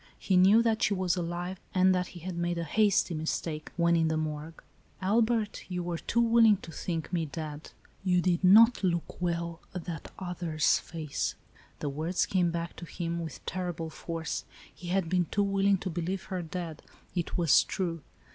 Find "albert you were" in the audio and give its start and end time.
5.03-5.99